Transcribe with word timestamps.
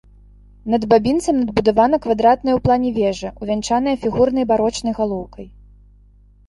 Над 0.73 0.81
бабінцам 0.93 1.35
надбудавана 1.41 1.95
квадратная 2.05 2.55
ў 2.57 2.65
плане 2.69 2.89
вежа, 2.99 3.29
увянчаная 3.45 3.95
фігурнай 4.09 4.43
барочнай 4.55 4.93
галоўкай. 5.03 5.45